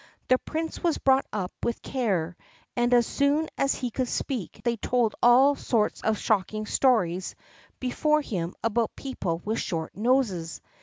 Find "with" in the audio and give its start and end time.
1.61-1.83, 9.45-9.59